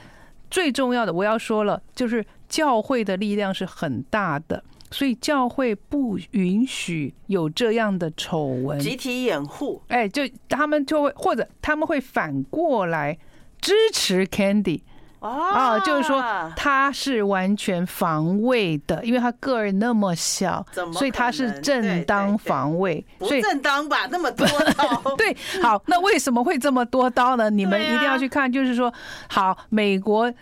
[0.51, 4.63] 最重要的我要说了，就是教会的力量是很大的。
[4.91, 9.81] 所以教会不允许有这样的丑闻，集体掩护。
[9.89, 13.17] 哎，就他们就会或者他们会反过来
[13.61, 14.81] 支持 Candy
[15.21, 16.25] 啊，就是说
[16.57, 23.05] 他是完全防卫的，因为他个儿那么小，所以他是正当防卫。
[23.19, 24.09] 不正当吧？
[24.11, 25.15] 那么多刀。
[25.17, 27.49] 对，好，那为什么会这么多刀呢？
[27.51, 28.93] 你们一定要去看，就是说，
[29.29, 30.33] 好，美国。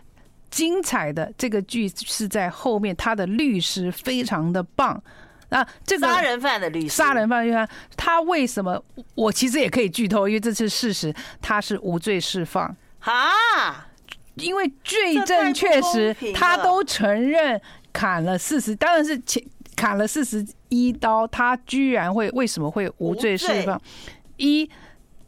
[0.51, 5.03] 精彩的这个剧是在后面，他的律师非常的棒。
[5.51, 8.83] 那这个杀人犯的律师，杀人犯律师，他为什么？
[9.15, 13.87] 我其实也可以剧透，因为这是事实，他是无罪释放啊。
[14.35, 17.61] 因为罪证确实，他都承认
[17.93, 19.43] 砍了四十，当然是前
[19.75, 23.81] 砍了四十一刀，他居然会为什么会无罪释放？
[24.37, 24.71] 一，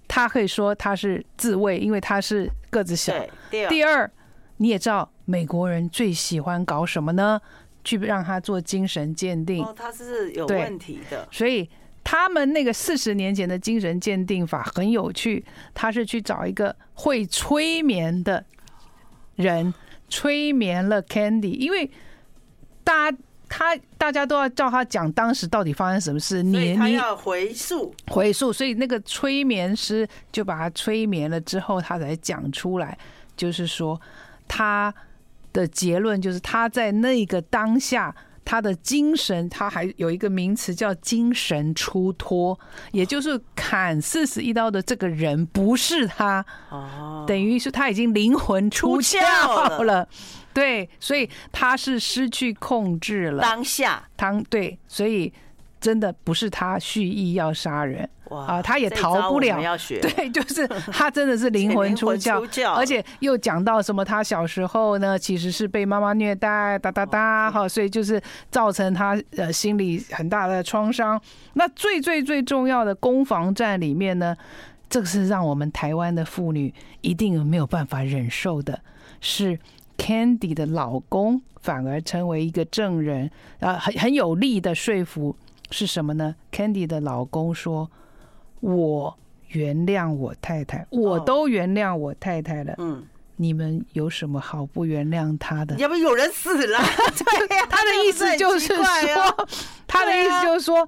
[0.06, 3.12] 他可以说他是自卫，因为他是个子小。
[3.50, 4.10] 第二。
[4.60, 7.40] 你也知道美国人最喜欢搞什么呢？
[7.82, 9.64] 去让他做精神鉴定。
[9.64, 11.26] 哦，他是有问题的。
[11.32, 11.66] 所以
[12.04, 15.42] 他们那个四十年前的精神鉴定法很有趣，
[15.72, 18.44] 他是去找一个会催眠的
[19.36, 19.72] 人，
[20.10, 21.56] 催眠了 Candy。
[21.56, 21.90] 因为
[22.84, 23.18] 大家
[23.48, 32.98] 他大家都要叫他讲当时到底发生什么事，你他要回溯回溯，所以那个催眠师就把他催眠了之后，他才讲出来，
[33.34, 33.98] 就是说
[34.50, 34.92] 他
[35.52, 38.12] 的结论就是他在那个当下。
[38.42, 42.58] 他的精神，他还有一个名词叫精神出脱，
[42.90, 50.08] 也就是砍四十一刀的这个人不是他，哦，等于是他已经灵魂出窍了，
[50.52, 53.40] 对，所以他是失去控制了。
[53.40, 55.32] 当下，当对，所以
[55.80, 58.08] 真的不是他蓄意要杀人。
[58.30, 59.58] 啊，他也逃不了。
[60.00, 62.40] 对，就是他真的是 灵魂出窍，
[62.74, 71.20] 而且又讲到什么，他小时候呢其实是被妈妈虐待，哒哒哒，哈，所以就是造成他呃心理很大的创伤。
[71.54, 74.36] 那最最最重要的攻防战里面呢，
[74.88, 78.78] 这个是让我们台湾的妇女一定没有办法忍受的，
[79.20, 79.58] 是
[79.98, 83.28] Candy 的老公反而成为一个证人，
[83.58, 85.34] 啊，很很有力的说服
[85.70, 87.90] 是什么呢？Candy 的老公说。
[88.62, 89.18] 我
[89.48, 92.74] 原谅我太太，我都原谅我太太了。
[92.76, 93.02] 嗯，
[93.36, 95.74] 你们有什么好不原谅他的？
[95.76, 96.78] 要不有人死了？
[97.48, 98.84] 对呀， 他的意思就是说，
[99.88, 100.86] 他的意思就是说，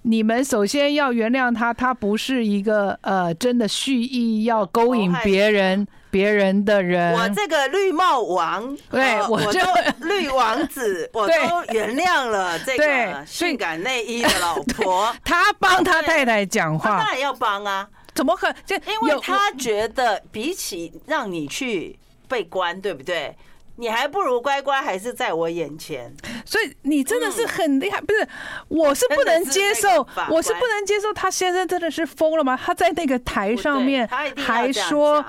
[0.00, 5.86] 你们首先要原谅他，他不是一个呃真的蓄意要勾引别人。
[6.12, 9.58] 别人的人，我这个绿帽王，对，我就
[10.06, 11.32] 绿王子，我都
[11.72, 15.10] 原谅了这个性感内衣的老婆。
[15.24, 18.52] 他帮他太太讲话，当然要帮啊，怎么可？
[18.66, 21.98] 就因为他觉得，比起让你去
[22.28, 23.34] 被关，对不对？
[23.76, 26.14] 你还不如乖乖还是在我眼前。
[26.44, 28.28] 所以你真的是很厉害，不是？
[28.68, 32.58] 我是不能接受，我是不能接受他先生真的是疯了吗？
[32.62, 34.06] 他在那个台上面
[34.36, 35.24] 还说。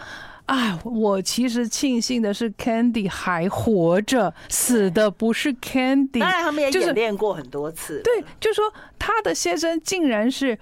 [0.46, 6.20] 哎，我其实庆幸的是，Candy 还活着，死的不是 Candy。
[6.20, 8.02] 当然，他们也演练过很多次。
[8.04, 10.60] 对，就说他的先生竟然是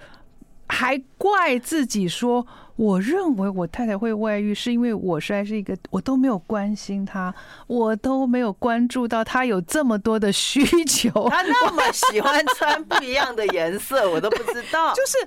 [0.68, 7.34] 还怪自己说，我认为我太太会外遇，是因为我实在是一个，我都没有关心她，
[7.66, 11.10] 我都没有关注到她有这么多的需求。
[11.28, 14.94] 她那么喜欢穿不一样的颜色，我都不知道。
[14.94, 15.18] 就是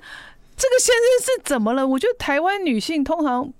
[0.55, 1.85] 这个先生是怎么了？
[1.85, 3.53] 我觉得台湾女性通常。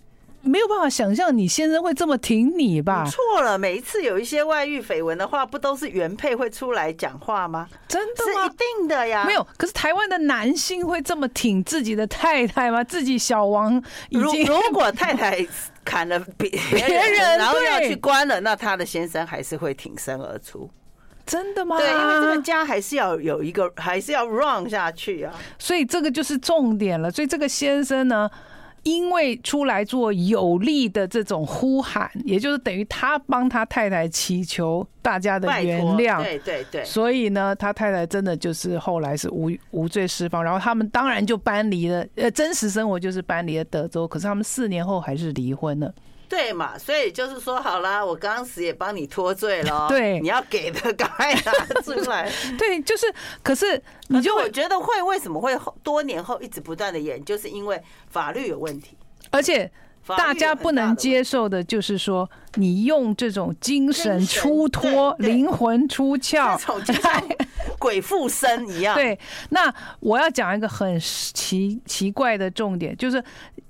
[0.46, 3.04] 没有办法想象你先生会这么挺你吧？
[3.10, 7.68] 错了，每一次有一些外遇绯闻的话，不都是原配会出来讲话吗？
[7.88, 8.44] 真的吗？
[8.44, 9.26] 是一定的呀。
[9.26, 12.84] 没有，可是台湾的男性会这么挺自己的太太吗？
[12.84, 15.46] 自己小王已经如 果太太
[15.84, 20.70] 砍了别别人，然后要去关了，那他的先生还是会挺身而出。
[21.26, 21.80] 真的吗？
[21.80, 25.34] 对，因为这个家还是要有一个，还是要 run 下去啊。
[25.58, 27.10] 所以这个就是重点了。
[27.10, 28.30] 所以这个先生呢？
[28.86, 45.92] 因为出来做有力的这种呼喊，也就是等于他帮他太太祈求大家的原谅，对对对，所以呢，他太太真的就是后来是无无罪释放，然后他们当然就搬离了，呃，真实生活就是搬离了德州，可是他们四年后还是离婚了。
[46.28, 49.88] 对嘛，所以就是说好啦，我刚时也帮你脱罪了。
[49.90, 52.32] 对，你要给的赶快拿出来。
[52.58, 53.06] 对，就是，
[53.44, 58.98] 可是你就我觉得会为什么会多年后一直不断的演，就是因为法律有问题，
[59.32, 59.70] 而且
[60.18, 66.60] 大家不能接受的就是说，你用这种精神出脱、灵魂出窍、
[67.80, 68.94] 鬼附身一样。
[68.98, 69.18] 对，
[69.50, 73.24] 那我要讲一个很奇奇怪的重点，就是。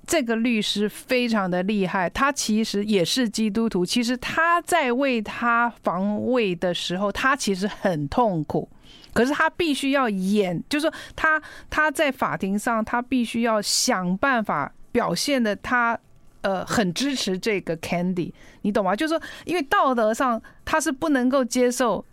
[0.06, 3.84] 这个律师非常的厉害，他其实也是基督徒。
[3.84, 8.68] 其实他在为他防卫的时候，他其实很痛苦。
[9.12, 15.98] 可是他必须要演，就是说他他在法庭上，他必须要想办法表现的他
[16.42, 18.32] 呃很支持这个 Candy，
[18.62, 18.94] 你懂吗？
[18.94, 22.04] 就是说，因为道德上他是不能够接受。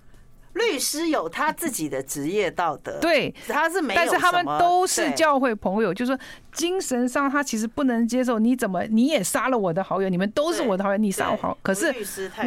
[0.53, 6.19] 律师有他自己的职业道德，对，他是没有，但是他们都是教会朋友，就是说
[6.51, 11.93] 精神上他其实不能接受，你怎么你也杀了我的好友，你们都是我的好友，你杀我好，可是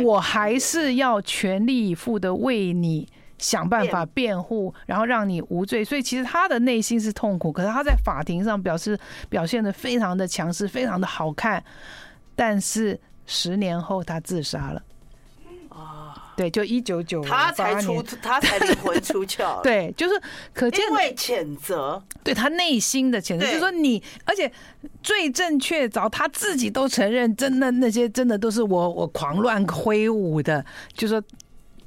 [0.02, 5.84] 我还是要全力以赴的为你想办法辩护，然后让你无罪。
[5.84, 8.98] 所以其实他的内心是痛苦，可是他在法庭上表示
[9.28, 11.62] 表现的非常的强势，非常的好看，
[12.36, 14.80] 但是十年后他自杀了。
[16.36, 19.60] 对，就一九九八，他才出，他才灵魂出窍。
[19.64, 20.20] 对，就是
[20.52, 24.50] 可见，因为谴责，对他内心的谴责，就是说你，而且
[25.02, 30.62] 最正确凿，他自己都承认，真的那些真的都是我我狂乱挥舞的，
[30.92, 31.22] 就是说，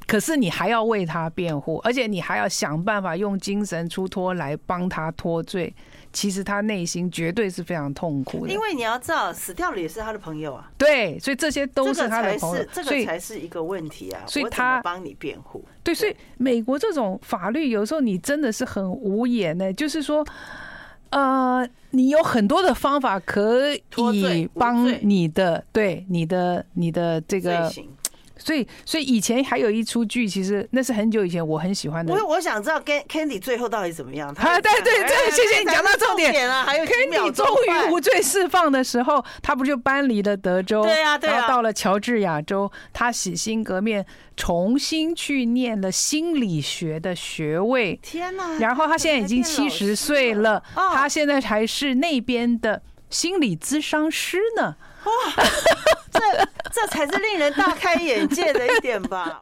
[0.08, 5.72] 可是你还要为他辩护，而且你还要想办法用精神出脱来帮他脱罪。
[6.12, 8.54] 其实他内心绝对是非常痛苦的。
[8.54, 10.72] 因为你要知道，死掉了也是他的朋友啊。
[10.78, 14.22] 对，所以这些都是他的朋友，这个才是一个问题啊。
[14.26, 15.64] 所以他帮你辩护。
[15.84, 20.26] 对，所以美国这种法律有时候你真的是很无言呢，就是说。
[21.12, 27.68] 呃，你有很多的方法可以帮你的，对你的你的这个。
[28.40, 32.14] 所以，所以以前还有一出剧，其实那是很久以前我很喜欢的。
[32.14, 34.30] 我我想知道 Candy 最后到底怎么样？
[34.30, 36.64] 啊，对对对，谢谢你讲到重点啊。
[36.64, 40.84] 还有 Candy 终于无罪释放的时候，他不就搬离了德州？
[40.84, 41.34] 对啊，对啊。
[41.34, 44.06] 然后到了乔治亚州，他洗心革面，
[44.38, 48.00] 重新去念了心理学的学位。
[48.02, 48.58] 天哪！
[48.60, 54.76] 然后他现在已经七十岁了，他现在还是那边的心理咨商师呢。
[55.04, 55.12] 哇，
[56.12, 56.20] 这
[56.72, 59.38] 这才是令人大开眼界的一点吧。